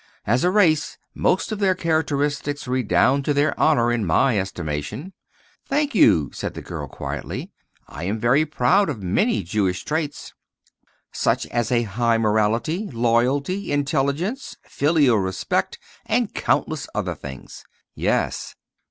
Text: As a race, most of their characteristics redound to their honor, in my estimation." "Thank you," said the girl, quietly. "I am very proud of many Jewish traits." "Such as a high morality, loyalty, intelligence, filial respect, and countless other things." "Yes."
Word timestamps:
As 0.25 0.43
a 0.43 0.49
race, 0.49 0.97
most 1.13 1.51
of 1.51 1.59
their 1.59 1.75
characteristics 1.75 2.67
redound 2.67 3.23
to 3.25 3.35
their 3.35 3.53
honor, 3.59 3.91
in 3.91 4.03
my 4.03 4.39
estimation." 4.39 5.13
"Thank 5.67 5.93
you," 5.93 6.31
said 6.33 6.55
the 6.55 6.61
girl, 6.63 6.87
quietly. 6.87 7.51
"I 7.87 8.05
am 8.05 8.17
very 8.17 8.43
proud 8.43 8.89
of 8.89 9.03
many 9.03 9.43
Jewish 9.43 9.85
traits." 9.85 10.33
"Such 11.11 11.45
as 11.49 11.71
a 11.71 11.83
high 11.83 12.17
morality, 12.17 12.89
loyalty, 12.91 13.71
intelligence, 13.71 14.57
filial 14.63 15.17
respect, 15.19 15.77
and 16.07 16.33
countless 16.33 16.87
other 16.95 17.13
things." 17.13 17.63
"Yes." 17.93 18.55